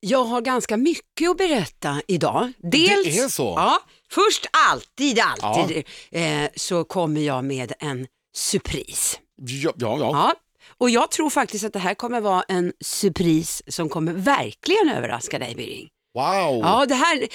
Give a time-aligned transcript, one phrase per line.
[0.00, 2.52] Jag har ganska mycket att berätta idag.
[2.58, 3.54] Dels, Det är så?
[3.56, 3.78] Ja,
[4.10, 9.16] först alltid, alltid eh, så kommer jag med en surprise.
[9.36, 10.10] Ja, ja, ja.
[10.12, 10.34] Ja.
[10.78, 15.38] Och jag tror faktiskt att det här kommer vara en surprise som kommer verkligen överraska
[15.38, 15.88] dig Birging.
[16.18, 16.60] Wow!
[16.62, 17.28] Ja, det här,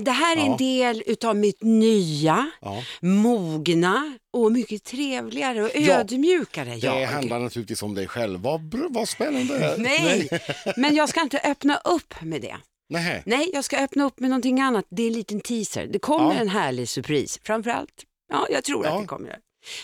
[0.00, 0.56] det här är en Ja.
[0.56, 2.82] del utav mitt nya, Ja.
[3.00, 5.94] mogna och mycket trevligare och Ja.
[5.94, 7.06] ödmjukare Det jag.
[7.06, 8.40] handlar naturligtvis om dig själv.
[8.40, 9.74] Vad, vad spännande.
[9.78, 10.28] Nej,
[10.76, 12.56] men jag ska inte öppna upp med det.
[12.90, 13.22] Nej.
[13.26, 14.84] Nej, jag ska öppna upp med någonting annat.
[14.90, 15.86] Det är en liten teaser.
[15.86, 17.40] Det kommer en härlig surprise.
[17.42, 19.36] Framförallt, ja, jag tror att det kommer.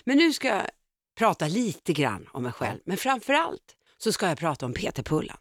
[0.05, 0.63] Men nu ska jag
[1.19, 2.79] prata lite grann om mig själv.
[2.87, 3.61] Men framförallt
[3.99, 5.37] så ska jag prata om Peter Pullan.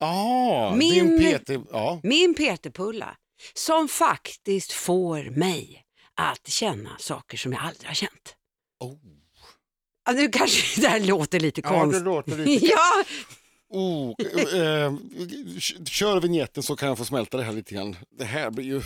[0.00, 1.60] Ah, Min- Peter.
[1.70, 2.00] Ja.
[2.02, 3.16] Min Peter Pulla
[3.54, 8.34] som faktiskt får mig att känna saker som jag aldrig har känt.
[8.80, 8.96] Oh.
[10.06, 12.02] Ja, nu kanske det här låter lite Ja, det konstigt.
[12.04, 12.66] låter lite...
[12.72, 13.04] Ja,
[13.72, 14.14] Oh,
[14.54, 14.92] eh,
[15.84, 17.96] kör vignetten så kan jag få smälta det här lite grann.
[18.18, 18.82] Det här blir ju...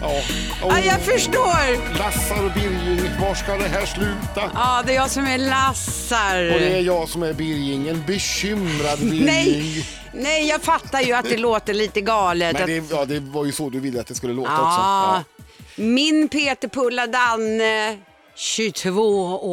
[0.00, 0.12] Ja.
[0.60, 0.86] ja, Oh.
[0.86, 1.94] jag förstår.
[1.98, 4.50] Lassar och Birging, var ska det här sluta?
[4.54, 6.52] Ja, det är jag som är Lassar.
[6.54, 9.24] Och det är jag som är Birging, en bekymrad Birging.
[9.24, 12.52] Nej, nej, jag fattar ju att det låter lite galet.
[12.58, 15.82] Men det, ja, det var ju så du ville att det skulle låta Ja, också.
[15.82, 17.98] Min Peter Pulla Danne,
[18.40, 19.00] 22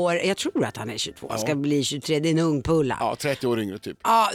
[0.04, 2.64] år, jag tror att han är 22, han ska bli 23, det är en ung
[2.64, 2.98] Pulla.
[3.00, 3.98] Ja, 30 år yngre typ.
[4.04, 4.32] Ja,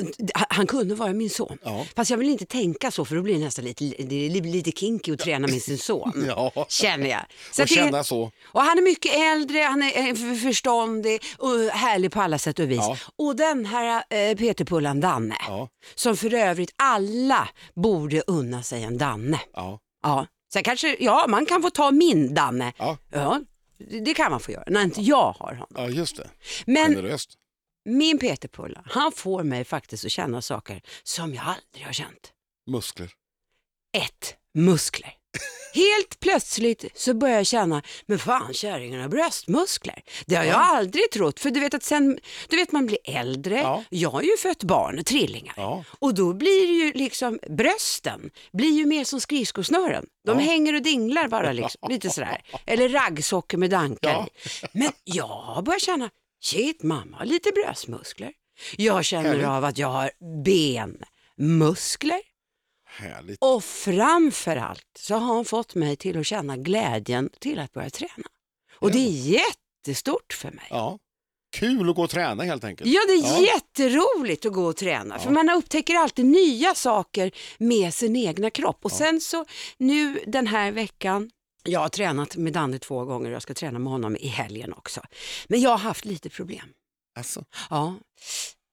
[0.48, 1.58] han kunde vara min son.
[1.62, 1.86] Ja.
[1.96, 4.70] Fast jag vill inte tänka så för då blir det nästan lite, det är lite
[4.72, 6.24] kinky att träna med sin son.
[6.36, 6.66] Ja.
[6.68, 7.20] Känner jag.
[7.20, 8.30] Och att det- känna så.
[8.44, 12.58] Och han är mycket äldre, han är eh, för- förståndig och härlig på alla sätt
[12.58, 12.78] och vis.
[12.78, 12.96] Ja.
[13.18, 15.68] Och den här eh, Peter Pullan Danne, Ja.
[15.94, 19.40] som för övrigt alla borde unna sig en Danne.
[19.54, 19.78] Ja.
[20.02, 22.72] Ja, sen kanske, ja man kan få ta min Danne.
[22.78, 22.96] Ja.
[23.12, 23.40] Ja,
[23.90, 25.68] det- kan man få göra när inte jag har honom.
[25.74, 26.30] ja, just det.
[26.66, 27.30] Men Generöst.
[27.84, 32.32] min Peter Pulla, han får mig faktiskt att känna saker som jag aldrig har känt.
[32.66, 33.10] Muskler.
[33.96, 35.12] Ett, muskler.
[35.74, 40.02] Helt plötsligt så börjar jag känna, men fan kärringen har bröstmuskler.
[40.26, 42.18] Det har jag aldrig trott, för du vet att sen,
[42.48, 43.84] du vet man blir äldre, Ja.
[43.90, 45.54] jag har ju fött barn, trillingar.
[45.56, 45.84] Ja.
[45.98, 50.06] Och då blir det ju liksom, brösten blir ju mer som skridskosnören.
[50.26, 52.42] De hänger och dinglar bara liksom, lite sådär.
[52.66, 54.66] Eller raggsockor med dankar i.
[54.72, 56.10] Men jag börjar känna,
[56.42, 58.32] shit mamma har lite bröstmuskler.
[58.76, 60.10] Jag känner av att jag har
[60.44, 62.20] benmuskler.
[62.94, 63.38] Härligt.
[63.40, 68.28] Och framförallt så har han fått mig till att känna glädjen till att börja träna.
[68.78, 70.66] Och det är jättestort för mig.
[70.70, 70.98] Ja.
[71.56, 72.90] Kul att gå och träna helt enkelt.
[72.90, 73.40] Ja, det är Ja.
[73.54, 75.18] jätteroligt att gå och träna.
[75.18, 78.78] För man upptäcker alltid nya saker med sin egna kropp.
[78.84, 79.44] Och sen så
[79.78, 81.30] nu den här veckan,
[81.64, 84.72] jag har tränat med Danne två gånger och jag ska träna med honom i helgen
[84.72, 85.00] också.
[85.48, 86.68] Men jag har haft lite problem.
[87.18, 87.44] Alltså.
[87.70, 87.94] Ja,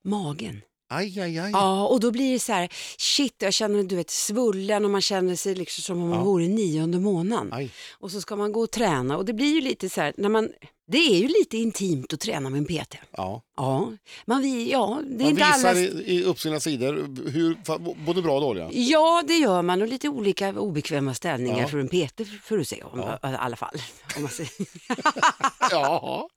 [0.03, 0.62] magen.
[0.91, 1.51] Aj, aj, aj.
[1.51, 5.01] Ja, och då blir det så här, shit, jag känner du vet svullen och man
[5.01, 6.23] känner sig liksom som om man Ja.
[6.23, 7.53] vore nionde månaden.
[7.53, 7.72] aj.
[8.00, 10.29] Och så ska man gå och träna och det blir ju lite så här, när
[10.29, 10.50] man,
[10.88, 12.95] det är ju lite intimt att träna med en PT.
[13.11, 13.41] Ja.
[13.57, 13.91] Ja,
[14.25, 15.79] man vill, ja, det är Man inte visar alla...
[15.79, 16.94] i, i upp sina sidor
[17.29, 17.57] hur,
[18.06, 18.69] både bra och dåliga.
[18.71, 21.67] Ja, det gör man och lite olika obekväma ställningar Ja.
[21.67, 23.29] för en PT får du se om, Ja.
[23.31, 23.75] i alla fall.
[24.16, 24.51] Om man säger.
[25.71, 26.29] Ja.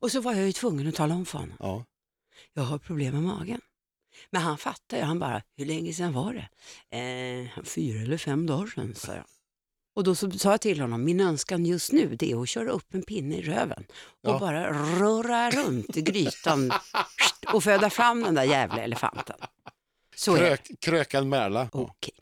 [0.00, 1.84] och så var jag ju tvungen att tala om för honom, ja.
[2.60, 3.60] Jag har problem med magen.
[4.30, 6.48] Men han fattar ju, han bara, hur länge sedan var det?
[6.98, 9.24] Eh, fyra eller fem dagar sedan, sa jag.
[9.94, 12.70] Och då så sa jag till honom, min önskan just nu det är att köra
[12.70, 13.84] upp en pinne i röven
[14.22, 14.38] och Ja.
[14.38, 16.72] bara röra runt i grytan
[17.52, 19.36] och föda fram den där jävla elefanten.
[20.16, 20.36] Så.
[20.36, 21.68] Krök, krökad Märla.
[21.72, 22.14] Okej.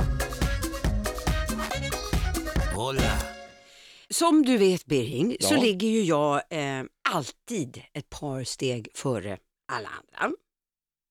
[4.10, 5.60] Som du vet Birging så Ja.
[5.60, 9.38] ligger ju jag eh, alltid ett par steg före
[9.69, 10.37] alla andra.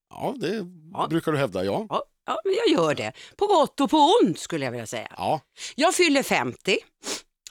[0.09, 1.07] Ja, det Ja.
[1.09, 1.85] brukar du hävda, ja.
[1.90, 3.13] Ja, ja, men jag gör det.
[3.38, 5.07] På gott och på ont skulle jag vilja säga.
[5.18, 5.41] Ja,
[5.75, 6.78] Jag fyller 50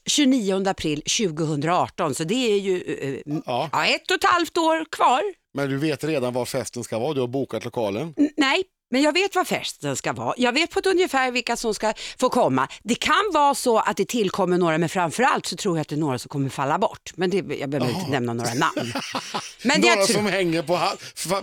[0.09, 3.69] 29 april 2018 så det är ju eh, m- ja.
[3.73, 5.23] ja, ett och ett halvt år kvar.
[5.55, 8.15] Men du vet redan var festen ska vara, du har bokat lokalen.
[8.17, 10.35] N- Nej, men jag vet vad festen ska vara.
[10.37, 12.69] Jag vet på ett ungefär vilka som ska få komma.
[12.83, 15.95] Det kan vara så att det tillkommer några, men framförallt så tror jag att det
[15.95, 17.13] är några som kommer falla bort.
[17.17, 18.93] Men det, jag behöver inte nämna några namn.
[19.63, 20.81] Men Några jag tror, som hänger på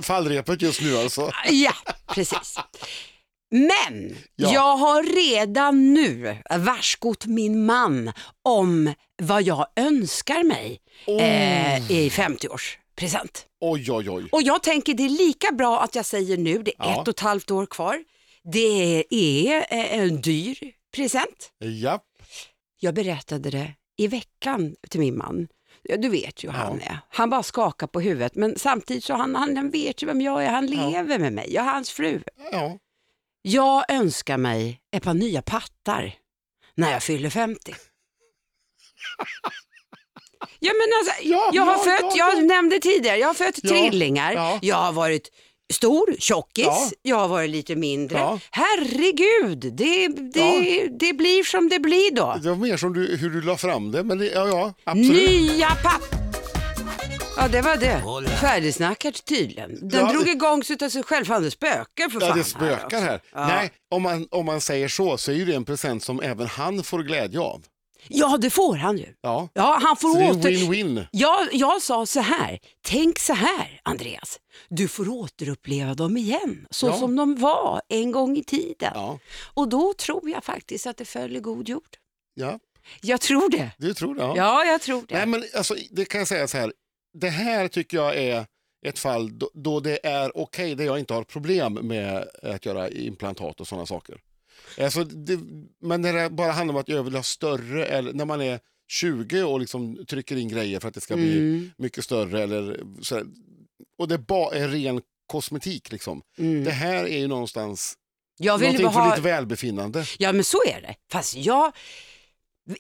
[0.02, 1.32] fallrepet just nu alltså.
[1.50, 1.74] Ja,
[2.08, 2.60] precis.
[3.52, 4.54] Men Ja.
[4.54, 8.12] jag har redan nu varskott min man
[8.44, 10.80] om vad jag önskar mig
[11.20, 12.10] eh, i
[12.98, 13.46] 50-årspresent.
[13.60, 14.30] Oj, oj, oj.
[14.32, 17.02] Och jag tänker det är lika bra att jag säger nu, det är Ja.
[17.02, 18.04] ett och ett halvt år kvar.
[18.44, 20.58] Det är eh, en dyr
[20.96, 21.52] present.
[21.58, 22.00] Ja,
[22.80, 25.48] Jag berättade det i veckan till min man.
[25.98, 26.64] Du vet ju hur Ja.
[26.64, 27.00] han är.
[27.10, 30.44] Han bara skakar på huvudet men samtidigt så han, han, han vet ju vem jag
[30.44, 30.90] är, han Ja.
[30.90, 32.22] lever med mig, jag är hans fru.
[32.52, 32.78] ja.
[33.42, 36.16] Jag önskar mig ett par nya pattar
[36.76, 37.74] när jag fyller 50.
[40.66, 42.42] Ja, men alltså, Ja, jag har ja, fött, ja, jag ja.
[42.48, 44.60] nämnde tidigare, jag har fött Ja, trillingar, ja.
[44.62, 45.30] jag har varit
[45.74, 46.90] stor, tjockis, Ja.
[47.02, 48.18] jag har varit lite mindre.
[48.18, 48.40] Ja.
[48.52, 52.36] Herregud, det, det, det blir som det blir då.
[52.44, 55.30] Det var mer som du, hur du la fram det, men det, ja, ja, absolut.
[55.30, 56.02] Nya papp...
[57.38, 58.30] Ja, det var det.
[58.42, 59.90] Färdigsnackat tydligen.
[59.90, 60.12] Den Ja.
[60.12, 61.26] drog igång sig av sig själv.
[61.26, 62.98] Fan, det spökar för fan Ja, det spökar också.
[62.98, 63.20] här.
[63.34, 63.48] Ja.
[63.48, 66.48] Nej, om man, om man säger så så är ju det en present som även
[66.48, 67.62] han får glädje av.
[68.08, 69.14] Ja, det får han ju.
[69.22, 70.50] Ja, Ja, han får så det är åter...
[70.52, 71.06] win-win.
[71.12, 74.40] Jag, jag sa så här, tänk så här Andreas,
[74.70, 76.98] du får återuppleva dem igen, så Ja.
[77.00, 78.92] som de var en gång i tiden.
[78.94, 79.20] Ja,
[79.54, 81.98] Och då tror jag faktiskt att det följer god jord.
[82.34, 82.60] ja,
[83.02, 83.72] Jag tror det.
[83.78, 84.22] du tror det?
[84.22, 84.34] Ja.
[84.38, 85.16] Ja, jag tror det.
[85.18, 86.74] Nej, men alltså, det kan jag säga så här.
[87.18, 88.46] Det här tycker jag är
[88.86, 92.90] ett fall då, då det är okej, där jag inte har problem med att göra
[92.90, 94.18] implantat och sådana saker.
[94.82, 95.40] Alltså, det,
[95.82, 98.60] men när det bara handlar om att jag vill ha större, eller när man är
[98.92, 101.72] 20 och liksom trycker in grejer för att det ska bli Mm.
[101.78, 102.44] mycket större.
[102.44, 103.26] Eller så här,
[103.98, 105.92] och det bara är ren kosmetik.
[105.92, 106.22] Liksom.
[106.38, 106.64] Mm.
[106.64, 107.94] Det här är ju någonstans
[108.38, 109.16] Jag vill någonting för ha...
[109.16, 110.06] ditt välbefinnande.
[110.20, 110.96] Ja, men så är det.
[111.12, 111.72] Fast jag,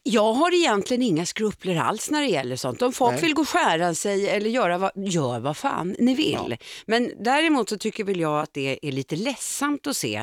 [0.04, 2.82] jag har egentligen inga skrupler alls när det gäller sånt.
[2.82, 3.22] Om folk Nej.
[3.22, 6.32] vill gå och skära sig eller göra vad, gör vad fan ni vill.
[6.50, 6.58] Ja.
[6.86, 10.16] Men däremot så tycker väl jag att det är lite ledsamt att se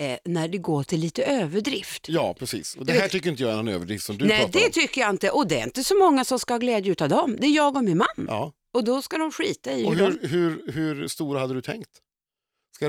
[0.00, 2.06] eh, när det går till lite överdrift.
[2.08, 2.76] Ja, precis.
[2.76, 4.72] Och det här tycker inte jag är någon överdrift som du Nej, pratar det om.
[4.72, 5.30] tycker jag inte.
[5.30, 7.36] Och det är inte så många som ska ha glädje av dem.
[7.40, 8.26] Det är jag och min man.
[8.28, 8.52] Ja.
[8.74, 10.28] Och då ska de skita i Och hur de...
[10.28, 11.88] hur, hur, hur stora hade du tänkt?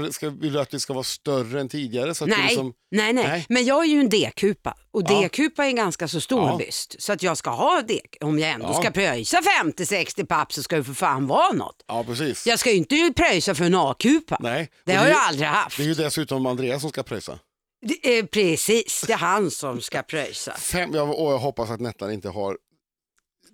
[0.02, 2.16] Ska, ska, vill du att det ska vara större än tidigare?
[2.16, 3.46] Så att det Nej, liksom, nej, nej, Nej.
[3.50, 5.22] men jag är ju en D-kupa och Ja.
[5.22, 6.58] D-kupa är en ganska så stor Ja.
[6.58, 6.96] byst.
[7.02, 8.74] Så att jag ska ha det, om jag ändå Ja.
[8.82, 11.84] ska pröjsa 50-60 papp så ska det för fan vara något.
[11.88, 12.48] ja, precis.
[12.48, 14.38] Jag ska ju inte pröjsa för en A-kupa.
[14.40, 14.70] Nej.
[14.86, 15.78] Det Och har jag aldrig haft.
[15.78, 17.40] Det är ju dessutom Andreas som ska pröjsa.
[17.86, 20.54] Det är precis, det är han som ska pröjsa.
[20.58, 22.58] Fem, jag, och jag hoppas att Nettan inte har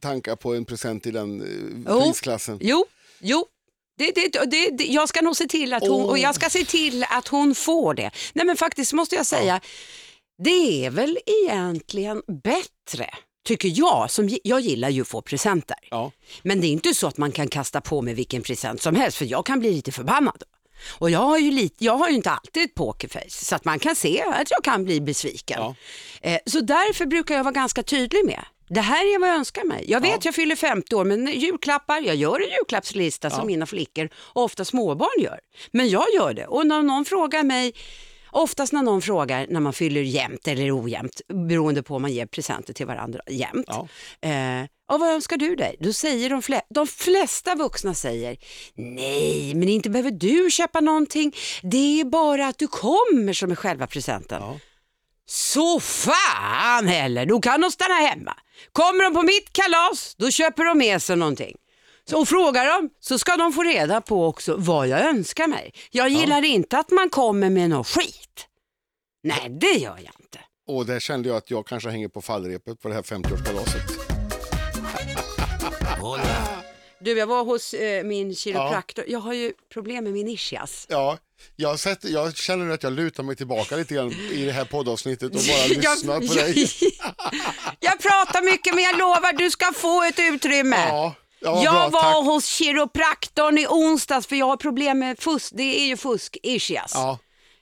[0.01, 1.47] tankar på en present i den eh,
[1.93, 2.01] Jo.
[2.01, 2.57] prisklassen.
[2.61, 2.85] Jo,
[3.19, 3.45] jo.
[3.99, 6.09] Det, det, det, det, jag ska nog se till att hon, Åh.
[6.09, 8.11] och jag ska se till att hon får det.
[8.33, 9.61] Nej men faktiskt måste jag säga,
[10.43, 13.09] det är väl egentligen bättre,
[13.47, 15.77] tycker jag, som jag gillar ju att få presenter.
[15.91, 16.11] Ja.
[16.43, 19.17] Men det är inte så att man kan kasta på mig vilken present som helst
[19.17, 20.43] för jag kan bli lite förbannad.
[20.97, 23.79] Och jag har ju, lite, jag har ju inte alltid ett pokerface så att man
[23.79, 25.59] kan se att jag kan bli besviken.
[25.61, 25.75] Ja.
[26.21, 29.63] Eh, så därför brukar jag vara ganska tydlig med det här är vad jag önskar
[29.63, 29.85] mig.
[29.87, 30.19] Jag vet Ja.
[30.23, 34.65] jag fyller 50 år men julklappar, jag gör en julklappslista som mina flickor och ofta
[34.65, 35.39] småbarn gör.
[35.71, 37.73] Men jag gör det och när någon frågar mig
[38.31, 42.25] Oftast när någon frågar när man fyller jämnt eller ojämnt, beroende på om man ger
[42.25, 43.65] presenter till varandra jämnt.
[43.67, 43.87] Ja.
[44.29, 45.75] Eh, och vad önskar du dig?
[45.79, 48.37] Då säger de, fle- de flesta vuxna säger
[48.75, 51.35] nej, men inte behöver du köpa någonting.
[51.61, 54.41] Det är bara att du kommer som är själva presenten.
[54.41, 54.59] Ja.
[55.25, 58.33] Så fan heller, då kan de stanna hemma.
[58.71, 61.55] Kommer de på mitt kalas, då köper de med sig någonting.
[62.09, 65.73] Så och frågar de så ska de få reda på också vad jag önskar mig.
[65.91, 68.47] Jag gillar inte att man kommer med någon skit.
[69.23, 70.39] Nej, det gör jag inte.
[70.67, 73.99] Och där kände jag att jag kanske hänger på fallrepet på det här 50-årskalaset.
[77.01, 79.05] Du, jag var hos eh, min kiropraktor.
[79.07, 80.85] Jag har ju problem med min ischias.
[80.89, 81.17] Ja,
[81.55, 85.35] jag, sett, jag känner att jag lutar mig tillbaka lite grann i det här poddavsnittet
[85.35, 86.69] och bara lyssnar på dig.
[87.79, 90.87] jag pratar mycket men jag lovar du ska få ett utrymme.
[90.89, 92.25] Ja, ja, jag bra, var tack.
[92.25, 95.51] hos kiropraktorn i onsdags för jag har problem med fusk.
[95.55, 96.91] Det är ju fusk ischias.
[96.93, 97.19] Ja.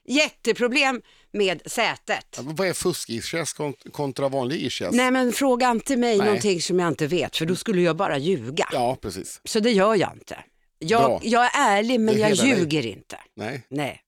[0.08, 2.40] Jätteproblem med sätet.
[2.42, 4.94] Vad är fusk-ischias kont- kontra vanlig ischias?
[4.96, 6.26] Nej men fråga inte mig Nej.
[6.26, 8.70] någonting som jag inte vet för då skulle jag bara ljuga.
[8.72, 9.42] Ja, precis.
[9.44, 10.44] Så det gör jag inte.
[10.80, 12.58] Jag, jag är ärlig men jag hedrar dig.
[12.60, 13.18] ljuger inte.
[13.36, 13.64] Nej.
[13.70, 14.02] Nej.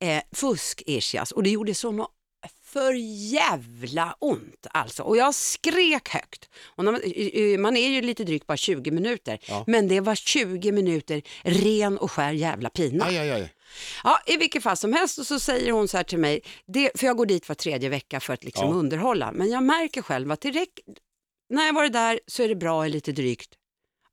[0.00, 2.08] Eh, fusk ischias och det gjorde så
[2.64, 2.92] för
[3.32, 5.02] jävla ont alltså.
[5.02, 6.48] Och jag skrek högt.
[6.76, 7.00] Och man,
[7.58, 9.38] man är ju lite drygt bara 20 minuter.
[9.48, 9.64] Ja.
[9.66, 13.04] Men det var 20 minuter ren och skär jävla pina.
[13.04, 13.52] Aj, aj, aj.
[14.04, 16.90] Ja, I vilket fall som helst och så säger hon så här till mig, det,
[16.94, 18.74] för jag går dit var tredje vecka för att liksom Ja.
[18.74, 19.32] underhålla.
[19.32, 20.78] Men jag märker själv att direkt
[21.50, 23.54] när jag varit där så är det bra i lite drygt,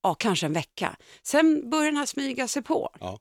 [0.03, 0.95] ja kanske en vecka.
[1.23, 2.89] Sen börjar den här smyga sig på.
[2.99, 3.19] Ja.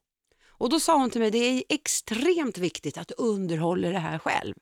[0.64, 4.18] Och då sa hon till mig, det är extremt viktigt att du underhåller det här
[4.18, 4.54] själv.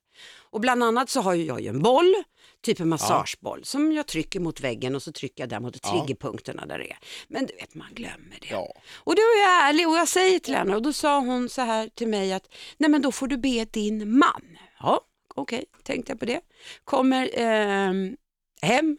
[0.50, 2.14] Och bland annat så har jag ju en boll,
[2.62, 5.90] typ en massageboll, som jag trycker mot väggen och så trycker jag där mot Ja.
[5.90, 6.98] triggerpunkterna där det är.
[7.28, 8.46] Men du vet, man glömmer det.
[8.50, 8.72] Ja.
[8.94, 11.62] Och då är jag ärlig och jag säger till henne och då sa hon så
[11.62, 14.58] här till mig att nej men då får du be din man.
[14.80, 15.00] Ja,
[15.34, 16.40] okej, tänkte jag på det.
[16.84, 18.16] Kommer ehm,
[18.62, 18.98] hem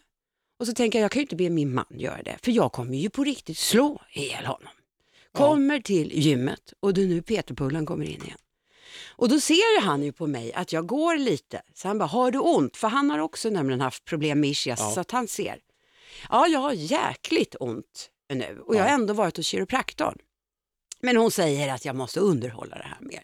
[0.60, 2.72] och så tänker jag jag kan ju inte be min man göra det för jag
[2.72, 4.74] kommer ju på riktigt slå ihjäl honom.
[5.34, 8.38] Kommer till gymmet och då nu Peterpullen kommer in igen.
[9.16, 11.62] Och då ser han ju på mig att jag går lite.
[11.74, 12.78] Så han bara, har du ont?
[12.78, 14.92] För han har också nämligen haft problem med ischias Ja.
[14.92, 15.60] så att han ser.
[16.30, 18.94] Ja, jag har jäkligt ont nu och jag har Ja.
[18.94, 20.18] ändå varit hos kiropraktorn.
[21.02, 23.22] Men hon säger att jag måste underhålla det här mer.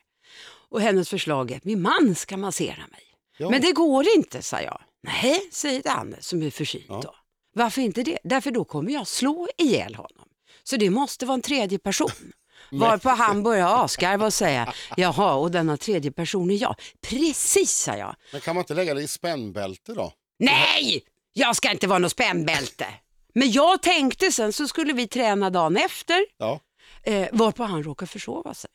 [0.69, 3.03] Och hennes förslag är att min man ska massera mig.
[3.37, 3.49] Ja.
[3.49, 4.81] Men det går inte, sa jag.
[5.03, 7.01] Nej, säger Danne som är förkyld Ja.
[7.03, 7.15] då.
[7.53, 8.19] Varför inte det?
[8.23, 10.28] Därför då kommer jag slå ihjäl honom.
[10.69, 12.11] Så det måste vara en tredje person.
[12.71, 16.75] Varpå han börjar asgarva och säga, jaha, och denna tredje person är jag.
[17.01, 18.15] Precis, sa jag.
[18.31, 20.13] Men kan man inte lägga det i spännbälte då?
[20.39, 22.85] Nej, jag ska inte vara något spännbälte.
[23.33, 26.59] Men jag tänkte sen så skulle vi träna dagen efter, Ja.
[27.03, 28.69] eh, varpå han råkar försova sig.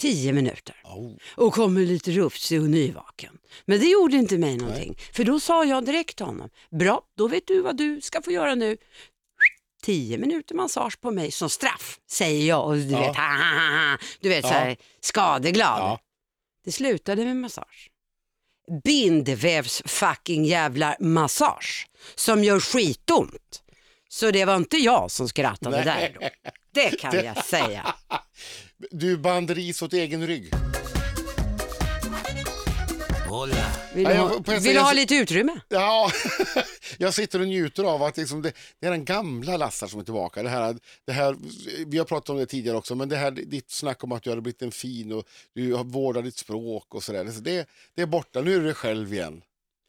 [0.00, 1.12] Tio minuter Oh.
[1.34, 3.38] och kommer lite rufsig och nyvaken.
[3.64, 7.28] Men det gjorde inte mig någonting, för då sa jag direkt till honom, bra, då
[7.28, 8.76] vet du vad du ska få göra nu.
[9.86, 13.00] Tio minuter massage på mig som straff, säger jag och du Ja.
[13.00, 14.48] vet, ha, ha, ha, du vet Ja.
[14.50, 15.78] så här, skadeglad.
[15.80, 16.00] Ja.
[16.64, 17.90] Det slutade med massage.
[18.84, 23.62] Bindvävs fucking jävla massage som gör skitont.
[24.08, 26.28] Så det var inte jag som skrattade där då.
[26.72, 27.94] Det kan jag säga.
[28.90, 30.52] Du band ris åt egen rygg.
[33.94, 35.60] Vill Ja, du jag- ha, ett sätt- vill du ha lite utrymme?
[35.68, 36.10] Ja,
[36.98, 40.04] jag sitter och njuter av att liksom det, det är den gamla Lassar som är
[40.04, 40.42] tillbaka.
[40.42, 41.36] Det här, det här,
[41.86, 44.30] vi har pratat om det tidigare också, men det här ditt snack om att du
[44.30, 47.26] har blivit en fin och du har vårdat ditt språk och sådär.
[47.30, 49.42] Så det, det är borta, nu är du dig själv igen.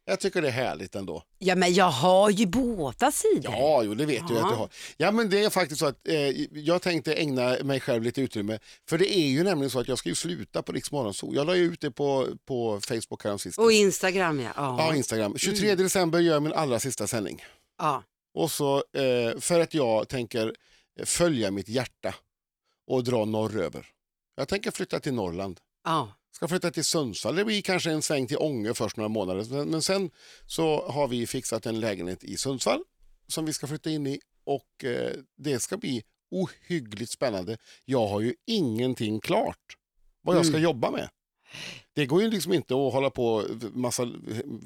[0.09, 1.23] Jag tycker det är härligt ändå.
[1.39, 3.53] Ja, men jag har ju båda sidor.
[3.53, 4.43] Ja, jo, det vet du Ja.
[4.43, 4.69] att du har.
[4.97, 6.15] Ja, men det är faktiskt så att eh,
[6.59, 8.59] jag tänkte ägna mig själv lite utrymme.
[8.89, 11.35] För det är ju nämligen så att jag ska ju sluta på Rix Morgonzoo.
[11.35, 13.65] Jag la ju ut det på, på Facebook häromsistens.
[13.65, 14.51] Och Instagram ja.
[14.55, 14.95] Ja, Ja.
[14.95, 15.37] Instagram.
[15.37, 17.43] 23 december gör jag min allra sista sändning.
[17.79, 18.03] ja.
[18.33, 20.53] Och så eh, för att jag tänker
[21.05, 22.15] följa mitt hjärta
[22.87, 23.85] och dra norröver.
[24.35, 25.59] Jag tänker flytta till Norrland.
[25.85, 26.13] ja.
[26.37, 27.35] Ska flytta till Sundsvall.
[27.35, 29.65] Det blir kanske en sväng till Ånge först några månader.
[29.65, 30.09] Men, sen
[30.45, 32.83] så har vi fixat en lägenhet i Sundsvall
[33.27, 37.57] som vi ska flytta in i och eh, det ska bli ohyggligt spännande.
[37.85, 39.77] Jag har ju ingenting klart
[40.21, 40.63] vad jag ska Mm.
[40.63, 41.09] jobba med.
[41.93, 44.03] Det går ju liksom inte att hålla på massa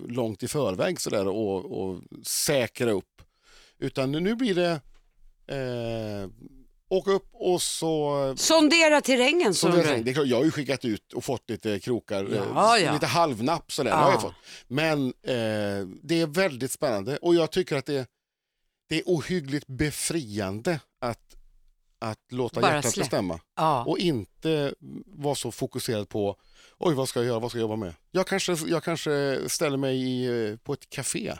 [0.08, 3.22] långt i förväg sådär och, och säkra upp.
[3.78, 4.82] Utan nu blir det
[5.56, 6.30] eh,
[6.92, 9.72] åka upp och så Sondera terrängen så som
[10.04, 12.94] det, är klart, jag har ju skickat ut och fått lite krokar, eh, Ja, ja.
[12.94, 13.92] lite halvnapp sådär.
[13.92, 13.98] Ja.
[13.98, 14.34] Har jag fått.
[14.68, 18.08] Men eh, det är väldigt spännande och jag tycker att det,
[18.90, 21.36] det är ohyggligt befriande att,
[22.00, 23.04] att låta Bara hjärtat släpp.
[23.06, 23.84] bestämma Ja.
[23.86, 24.74] och inte
[25.06, 26.36] vara så fokuserad på
[26.80, 27.94] oj vad ska jag göra, vad ska jag jobba med?
[28.12, 31.34] Jag kanske, jag kanske ställer mig i, eh, på ett café.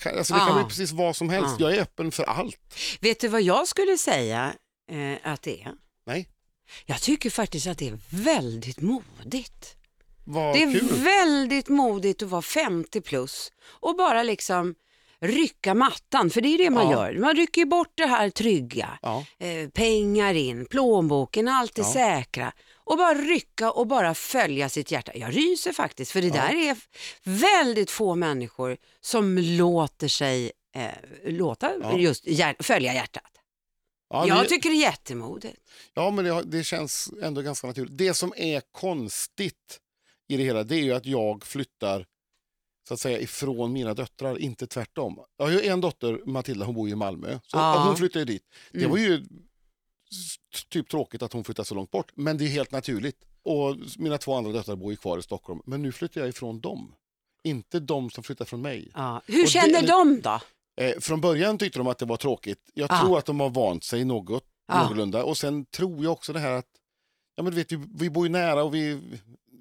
[0.00, 0.54] Kan, alltså det kan Ja.
[0.54, 1.56] bli precis vad som helst.
[1.58, 1.70] Ja.
[1.70, 2.58] Jag är öppen för allt.
[3.00, 4.54] Vet du vad jag skulle säga
[4.88, 5.72] eh, att det är?
[6.06, 6.28] Nej,
[6.86, 9.74] Jag tycker faktiskt att det är väldigt modigt.
[10.24, 10.88] vad Det är kul.
[11.04, 14.74] väldigt modigt att vara 50 plus och bara liksom
[15.20, 16.92] rycka mattan, för det är det man Ja.
[16.92, 17.18] gör.
[17.20, 19.24] Man rycker ju bort det här trygga, Ja.
[19.38, 21.92] eh, pengar in, plånboken, allt det Ja.
[21.92, 25.12] säkra och bara rycka och bara följa sitt hjärta.
[25.14, 26.76] Jag ryser faktiskt, för det där är
[27.22, 30.88] väldigt få människor som låter sig eh,
[31.24, 31.98] låta Ja.
[31.98, 33.37] just hjär- följa hjärtat.
[34.10, 35.60] Ja, Jag det- tycker det är jättemodigt.
[35.94, 37.98] Ja, men det, det känns ändå ganska naturligt.
[37.98, 39.80] Det som är konstigt
[40.28, 42.06] i det hela, det är ju att jag flyttar
[42.88, 45.18] så att säga ifrån mina döttrar, inte tvärtom.
[45.36, 47.38] Jag har ju en dotter, Matilda, hon bor i Malmö.
[47.46, 47.84] Så Ja.
[47.86, 48.42] Hon flyttar ju dit.
[48.72, 48.90] Det Mm.
[48.90, 49.24] var ju
[50.68, 53.16] typ tråkigt att hon flyttade så långt bort, men det är helt naturligt.
[53.42, 56.60] Och mina två andra döttrar bor ju kvar i Stockholm, men nu flyttar jag ifrån
[56.60, 56.94] dem.
[57.42, 58.90] Inte de som flyttar från mig.
[58.94, 59.22] Ja.
[59.26, 60.40] Hur det- känner de då?
[60.80, 62.70] Eh, från början tyckte de att det var tråkigt.
[62.74, 63.00] Jag Ah.
[63.00, 64.82] tror att de har vant sig något, Ah.
[64.82, 65.24] någorlunda.
[65.24, 66.66] Och sen tror jag också det här att
[67.36, 69.00] ja, men du vet, vi, vi bor ju nära och vi,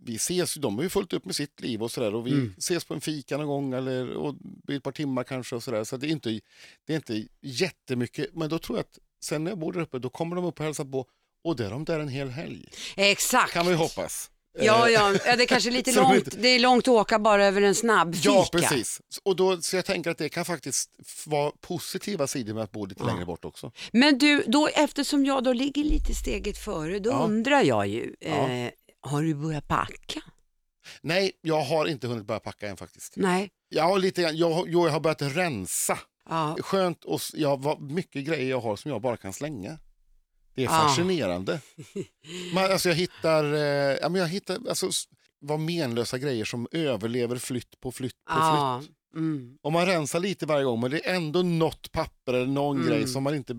[0.04, 2.16] vi ses, de har ju fullt upp med sitt liv och sådär.
[2.16, 2.54] Och vi Mm.
[2.58, 4.36] ses på en fika någon gång eller och
[4.72, 5.84] ett par timmar kanske och sådär.
[5.84, 6.30] Så det är, inte,
[6.86, 8.36] det är inte jättemycket.
[8.36, 10.60] Men då tror jag att sen när jag bor där uppe då kommer de upp
[10.60, 11.06] och hälsar på
[11.44, 12.66] och där är de där en hel helg.
[12.96, 13.54] Exakt.
[13.54, 14.32] Kan ju hoppas.
[14.60, 16.42] Ja, Eh, ja, ja, det är kanske lite långt.
[16.42, 18.30] Det är långt att åka bara över en snabb fika.
[18.30, 19.02] Ja, precis.
[19.24, 20.90] Och då, så jag tänker att det kan faktiskt
[21.26, 23.08] vara positiva sidor med att bo lite Ja.
[23.08, 23.72] längre bort också.
[23.92, 27.16] Men du, då, eftersom jag då ligger lite steget före, då Ja.
[27.24, 28.70] undrar jag ju, eh,
[29.02, 30.22] har du börjat packa?
[31.02, 33.14] Nej, jag har inte hunnit börja packa än faktiskt.
[33.16, 33.50] Nej.
[33.70, 36.00] Jag har, lite, jag, jag har börjat rensa.
[36.30, 36.58] Ja.
[36.60, 39.78] Skönt och jag har mycket grejer jag har som jag bara kan slänga.
[40.58, 41.60] Det är fascinerande.
[42.54, 43.60] Man, alltså jag hittar, eh,
[44.02, 44.90] ja, men jag hittar alltså,
[45.40, 48.80] vad menlösa grejer som överlever flytt på flytt på Ja.
[48.82, 48.92] flytt.
[49.16, 49.58] Mm.
[49.62, 52.88] Och man rensar lite varje gång men det är ändå något papper eller någon Mm.
[52.90, 53.56] grej som man inte...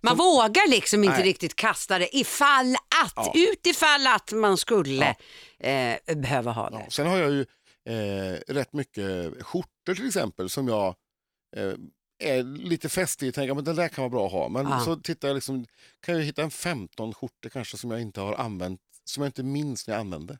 [0.00, 1.24] Man vågar liksom inte Nej.
[1.26, 3.32] riktigt kasta det ifall att, Ja.
[3.34, 5.16] utifall att man skulle
[5.60, 6.76] eh, behöva ha det.
[6.76, 6.86] Ja.
[6.90, 7.40] Sen har jag ju
[7.88, 10.94] eh, rätt mycket skjortor till exempel som jag
[11.56, 11.72] eh,
[12.28, 12.88] är lite
[13.28, 14.48] och tänker men den där kan vara bra att ha.
[14.48, 14.80] Men Ja.
[14.84, 15.66] så tittar jag liksom,
[16.00, 19.42] kan jag hitta en 15 skjortor kanske som jag inte har använt, som jag inte
[19.42, 20.38] minns när jag använde.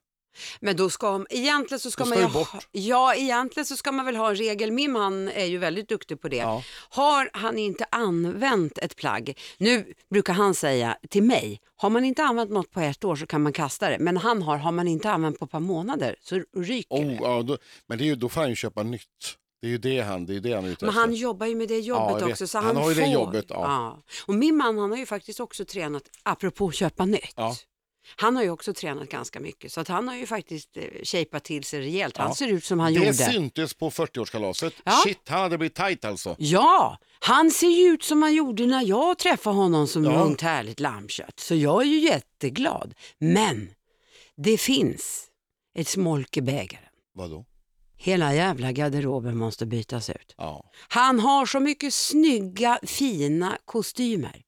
[0.61, 2.49] Men då ska, egentligen så ska man ska bort.
[2.49, 4.73] ha, ja, egentligen så ska man väl ha en regel.
[4.73, 6.37] Min man är ju väldigt duktig på det.
[6.37, 6.63] Ja.
[6.89, 12.23] Har han inte använt ett plagg, nu brukar han säga till mig, har man inte
[12.25, 13.99] använt något på ett år så kan man kasta det.
[13.99, 17.19] Men han har, har man inte använt på ett par månader så ryker Oh, det.
[17.23, 19.39] ja, då, men det är ju, då får han ju köpa nytt.
[19.63, 21.55] Det är ju det han, det är det han är ute Men han jobbar ju
[21.55, 22.47] med det jobbet Ja, också.
[22.47, 24.03] Så Han han, har ju det får, jobbet, ja.
[24.27, 27.33] Och min man han har ju faktiskt också tränat, apropå köpa nytt.
[27.37, 27.57] Ja.
[28.17, 31.45] Han har ju också tränat ganska mycket så att han har ju faktiskt eh, shapat
[31.45, 32.17] till sig rejält.
[32.17, 32.35] Han Ja.
[32.35, 33.15] ser ut som han det gjorde.
[33.15, 34.73] syntes på 40-årskalaset.
[34.85, 34.93] Ja.
[35.05, 36.37] Shit, han hade blivit tight alltså.
[36.39, 40.13] Ja, han ser ju ut som han gjorde när jag träffade honom som Ja.
[40.23, 41.41] ungt härligt lammkött.
[41.41, 42.95] Så jag är ju jätteglad.
[43.19, 43.71] Men
[44.37, 45.27] det finns
[45.79, 46.85] ett smolk i bägaren.
[47.15, 47.45] Vadå?
[48.05, 50.35] Hela jävla garderoben måste bytas ut.
[50.37, 50.65] Ja.
[50.89, 54.43] Han har så mycket snygga, fina kostymer.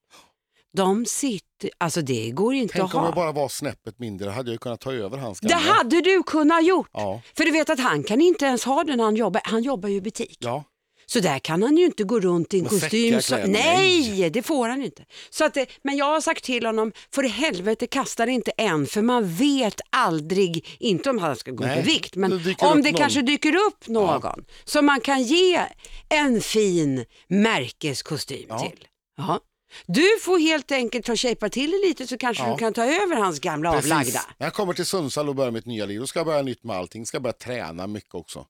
[0.76, 3.06] De sitter, alltså det går inte Tänk att om ha.
[3.06, 5.72] jag bara var snäppet mindre, hade jag kunnat ta över hans Det gamla.
[5.72, 6.88] hade du kunnat gjort.
[6.92, 7.20] Ja.
[7.36, 9.42] För du vet att han kan inte ens ha det när han jobbar.
[9.44, 10.36] Han jobbar ju i butik.
[10.40, 10.64] ja.
[11.06, 13.22] Så där kan han ju inte gå runt i en kostym.
[13.22, 15.04] Så, nej, det får han inte.
[15.30, 18.50] Så att det, men jag har sagt till honom, för i helvete kasta det inte
[18.50, 22.30] än, för man vet aldrig, inte om han ska gå Nej, upp i vikt, men
[22.30, 22.98] det om det någon.
[23.00, 25.60] kanske dyker upp någon som man kan ge
[26.08, 28.58] en fin märkeskostym Ja.
[28.58, 28.86] till.
[29.16, 29.40] Ja.
[29.86, 32.52] Du får helt enkelt ta shapea till det lite så kanske Ja.
[32.52, 34.04] du kan ta över hans gamla avlagda.
[34.04, 34.20] Precis.
[34.38, 36.64] När jag kommer till Sundsvall och börjar mitt nya liv, då ska jag börja nytt
[36.64, 37.06] med allting.
[37.06, 38.46] Ska börja träna mycket också.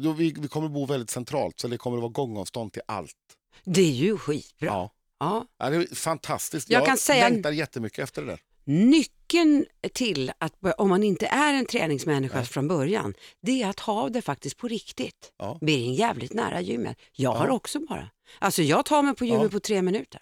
[0.00, 3.14] Då vi, vi kommer bo väldigt centralt så det kommer att vara gångavstånd till allt.
[3.64, 4.66] Det är ju skitbra.
[4.66, 4.92] Ja.
[5.20, 5.46] Ja.
[5.58, 6.70] Ja, det är fantastiskt.
[6.70, 8.40] Jag Jag, kan säga- längtar jättemycket efter det där.
[8.64, 13.80] Nyckeln till att, bör- om man inte är en träningsmänniska från början, det är att
[13.80, 15.32] ha det faktiskt på riktigt.
[15.38, 15.58] Ja.
[15.60, 16.96] Blir jävligt nära gymmet.
[17.12, 18.10] Jag har också bara.
[18.38, 19.48] Alltså jag tar mig på gymmet Ja.
[19.48, 20.20] på tre minuter.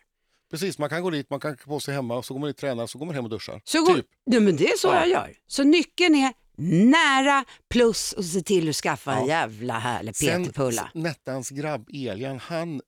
[0.51, 2.47] Precis, man kan gå dit, man kan klä på sig hemma, och så går man
[2.49, 3.61] dit och tränar, så går man hem och duschar.
[3.65, 4.07] Så går, Typ.
[4.25, 4.95] ja, men det är så Ja.
[5.01, 5.33] jag gör.
[5.47, 9.29] Så nyckeln är nära plus och se till att skaffa en Ja.
[9.29, 10.91] jävla härlig PT-pulla.
[10.95, 12.81] Nettans grabb Elian, han,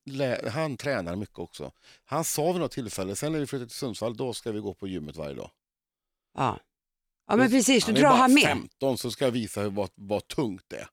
[0.52, 1.72] han tränar mycket också.
[2.04, 4.74] Han sa vid något tillfälle, sen när vi flyttade till Sundsvall, då ska vi gå
[4.74, 5.50] på gymmet varje dag.
[6.38, 6.58] Ja.
[7.28, 8.42] ja men precis, då är drar bara han med.
[8.42, 10.88] 15 så ska jag visa hur, vad, vad tungt det är.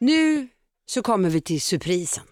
[0.00, 0.48] Nu
[0.86, 2.24] så kommer vi till surprisen.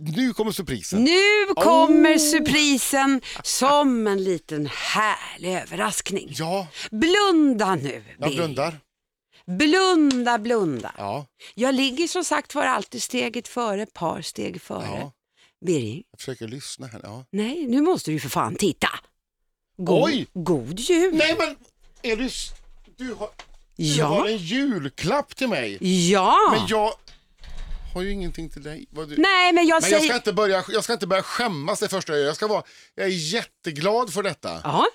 [0.00, 1.04] Nu kommer surprisen.
[1.04, 2.18] Nu kommer Oh.
[2.18, 6.28] surprisen som en liten härlig överraskning.
[6.30, 8.36] Ja, Blunda nu, jag Birger.
[8.42, 8.80] blundar.
[9.46, 10.94] Blunda, blunda.
[10.98, 14.86] Ja, Jag ligger som sagt var alltid steget före, ett par steg före.
[14.86, 15.12] ja,
[15.66, 17.00] Birger, jag försöker lyssna här.
[17.02, 17.24] Ja.
[17.30, 18.88] nej, nu måste du för fan titta.
[19.76, 20.26] God, Oj!
[20.34, 21.14] God jul.
[21.16, 21.56] Nej men,
[22.02, 22.28] är du,
[22.96, 23.28] du, har,
[23.76, 24.06] du Ja.
[24.06, 25.78] har en julklapp till mig.
[26.10, 26.36] Ja.
[26.56, 26.92] Men jag
[27.94, 28.86] har ju ingenting till dig.
[28.90, 29.16] Du...
[29.16, 29.96] Nej, men jag Men säger...
[29.96, 32.26] jag ska, inte börja, jag ska inte börja skämmas det första jag gör.
[32.26, 32.62] Jag, ska vara,
[32.94, 34.60] jag är jätteglad för detta.
[34.64, 34.86] Ja.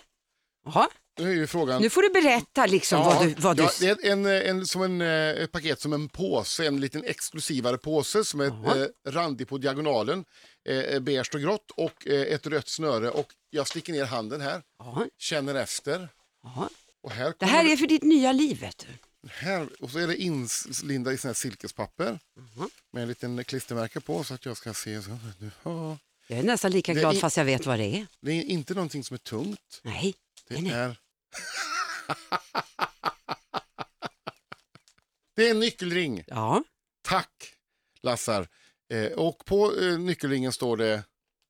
[0.65, 0.89] Ja.
[1.19, 1.81] Nu är ju frågan...
[1.81, 3.33] Nu får du berätta liksom vad du...
[3.33, 3.63] Vad du...
[3.63, 7.03] ja, det är en, en, som en, eh, ett paket som en påse, en liten
[7.03, 10.25] exklusivare påse som är eh, randig på diagonalen,
[10.69, 13.09] eh, beige och grått och eh, ett rött snöre.
[13.09, 15.05] Och jag sticker ner handen här, ja.
[15.17, 16.09] känner efter.
[16.43, 16.69] Ja.
[17.03, 18.87] Och här, Det här är för ditt nya liv, vet du.
[19.29, 22.69] Här, och så är det inlindat i sån här silkespapper Mhm.
[22.91, 25.01] med en liten klistermärke på så att jag ska se.
[25.01, 25.17] Så,
[25.63, 28.07] ja, Jag är nästan lika Det glad i- fast jag vet vad det är.
[28.21, 29.79] det är inte någonting som är tungt.
[29.83, 30.15] Nej.
[30.47, 30.71] Det nej.
[30.71, 30.97] är...
[35.35, 36.23] det är en nyckelring.
[36.27, 36.63] Ja.
[37.01, 37.53] Tack
[38.01, 38.47] Lassar.
[38.93, 41.03] Eh, och på eh, nyckelringen står det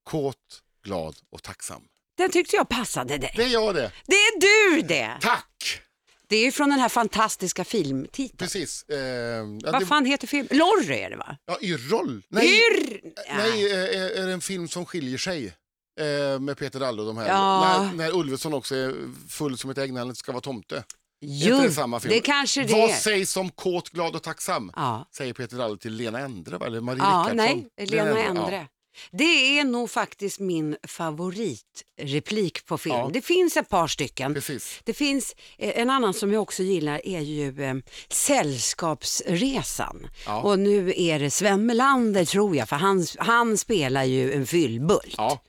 [0.03, 1.87] kåt, glad och tacksam.
[2.17, 3.33] Den tyckte jag passade dig.
[3.35, 3.91] Det är jag det.
[4.05, 5.17] Det är du det!
[5.21, 5.81] Tack!
[6.27, 8.37] Det är ju från den här fantastiska filmtiteln.
[8.37, 8.85] Precis.
[8.89, 10.47] Eh, ja, Vad det, fan heter filmen?
[10.57, 11.37] Lorry är det va?
[11.45, 12.21] ja, Yrrol.
[12.29, 13.01] Nej, Hur?
[13.37, 15.53] nej eh, är det en film som skiljer sig?
[15.99, 17.27] Eh, med Peter Dalle och de här.
[17.27, 17.83] Ja.
[17.83, 18.93] När, när Ulveson också är
[19.29, 20.83] full som ett ägg när han ska vara tomte.
[21.21, 22.13] Jo, är det samma film?
[22.13, 22.93] det kanske det Vad är.
[22.93, 24.71] sägs om kåt, glad och tacksam?
[24.75, 27.67] Ja, Säger Peter Dalle till Lena Endre, eller Marie ja Rickardsson.
[27.77, 28.17] nej, Lena Ja.
[28.17, 28.67] Endre.
[29.11, 32.95] Det är nog faktiskt min favoritreplik på film.
[32.95, 33.09] Ja.
[33.13, 34.33] Det finns ett par stycken.
[34.33, 34.81] Precis.
[34.83, 37.75] Det finns eh, en annan som jag också gillar är ju eh,
[38.09, 40.07] Sällskapsresan.
[40.25, 40.41] Ja.
[40.41, 45.15] Och nu är det Sven Melander tror jag, för han, han spelar ju en fyllbult.
[45.17, 45.41] Ja.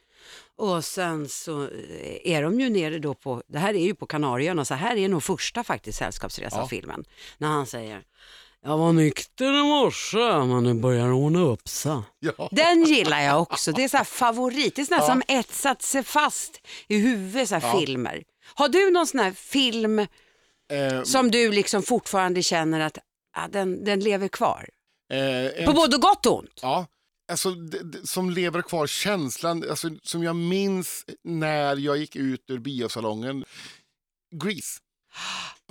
[0.59, 1.68] Och sen så eh,
[2.24, 5.09] är de ju nere då på, det här är ju på Kanarieöarna, så här är
[5.09, 7.04] nog första faktiskt Sällskapsresan-filmen.
[7.38, 8.02] När han säger,
[8.66, 11.98] jag var nykter i morse men det börjar ordna upp sig.
[12.18, 12.48] Ja.
[12.52, 15.83] Den gillar jag också, det är så här favorit, det är sån här som etsat
[15.83, 17.81] sig fast i huvudet, så här Ja.
[17.81, 18.22] filmer.
[18.55, 20.07] Har du någon sån här film
[20.72, 22.98] Eh, som du liksom fortfarande känner att
[23.37, 24.68] ja, den, den lever kvar?
[25.12, 26.59] eh, en På både gott och ont?
[26.62, 26.87] Ja,
[27.33, 32.44] alltså det, det, som lever kvar känslan, alltså, som jag minns när jag gick ut
[32.48, 33.44] ur biosalongen,
[34.44, 34.81] Grease.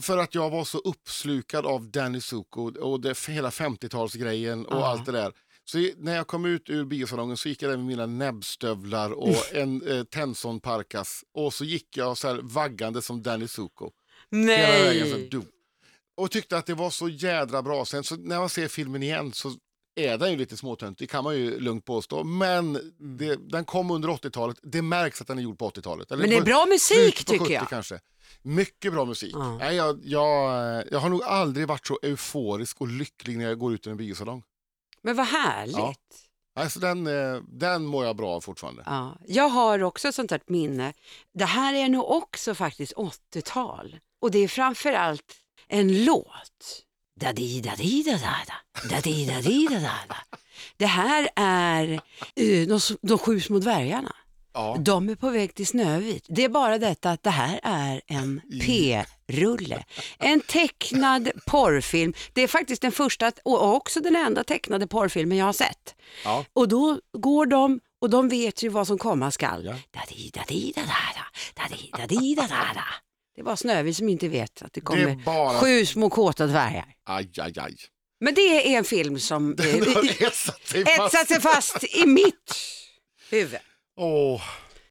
[0.02, 4.88] För att jag var så uppslukad av Danny Zuko och det, hela 50-talsgrejen och Ja.
[4.88, 5.34] allt det där.
[5.66, 9.36] Så när jag kom ut ur biosalongen så gick jag där med mina näbbstövlar och
[9.54, 13.92] en eh, Tenson Parkas och så gick jag så här vaggande som Danny Zuko.
[14.32, 14.48] Hela
[14.86, 15.48] vägen, så, Nej!
[16.18, 17.86] Och tyckte att det var så jädra bra.
[17.86, 19.54] Sen så när man ser filmen igen så
[19.96, 22.24] är den ju lite småtönt, det kan man ju lugnt påstå.
[22.24, 23.18] Men Mm.
[23.18, 26.12] det, den kom under 80-talet, det märks att den är gjord på 80-talet.
[26.12, 27.70] Eller Men det är bra musik tycker 70 jag.
[27.70, 28.00] kanske.
[28.42, 29.32] Mycket bra musik.
[29.34, 29.58] Ja.
[29.58, 33.74] Nej, jag, jag, jag har nog aldrig varit så euforisk och lycklig när jag går
[33.74, 34.44] ut ur en biosalong.
[35.02, 35.76] Men vad härligt.
[35.78, 35.96] Ja.
[36.58, 38.84] Alltså den, eh, den mår jag bra av fortfarande.
[38.86, 40.94] Ja, jag har också ett sånt här minne.
[41.34, 44.00] Det här är nog också faktiskt 80-tal.
[44.22, 45.36] Och det är framförallt
[45.68, 46.85] en låt.
[47.22, 50.38] Da di da di da da da da di da di da da da
[50.78, 51.94] Det här är
[52.36, 54.16] eh, de, de sju små dvärgarna.
[54.54, 54.76] Ja.
[54.80, 56.26] De är på väg till Snövit.
[56.30, 59.84] Det är bara detta att det här är en P-rulle.
[60.20, 62.14] En tecknad porrfilm.
[62.34, 65.96] Det är faktiskt den första och också den enda tecknade porrfilmen jag har sett.
[66.24, 66.46] Ja.
[66.54, 69.66] Och då går de och de vet ju vad som komma skall.
[69.66, 69.76] Ja.
[69.92, 70.74] Da-di, da-di,
[73.36, 75.60] Det var Snövit som inte vet att det Det kommer är bara...
[75.60, 76.96] sju små kåta dvärgar.
[77.04, 77.76] Aj, aj, aj.
[78.20, 78.42] Men det
[78.74, 79.76] är en film som eh,
[80.22, 81.14] etsat sig fast.
[81.14, 82.56] etsat sig fast i mitt
[83.30, 83.60] huvud.
[83.98, 84.42] Åh.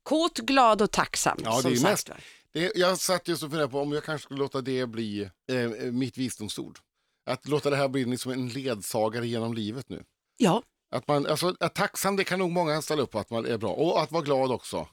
[0.02, 1.38] Kåt, glad och tacksam.
[1.44, 2.10] Ja, det som är sagt mest-.
[2.52, 5.68] Det, jag satt just och funderade på om jag kanske skulle låta det bli eh,
[5.92, 6.78] mitt visdomsord.
[7.26, 10.04] Att låta det här bli liksom en ledsagare genom livet nu.
[10.36, 10.62] Ja,
[10.94, 13.58] Att man, alltså, att tacksam, det kan nog många ställa upp på att man är
[13.58, 13.70] bra.
[13.70, 14.88] Och att vara glad också.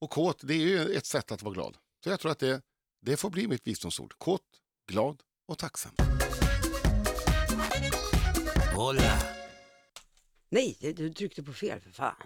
[0.00, 1.76] Och kåt, det är ju ett sätt att vara glad.
[2.04, 2.60] Så jag tror att det,
[3.00, 4.14] det får bli mitt visdomsord.
[4.18, 4.42] Kåt,
[4.88, 5.92] glad och tacksam.
[8.74, 9.18] Hola!
[10.48, 12.16] nej, du tryckte på fel för fan.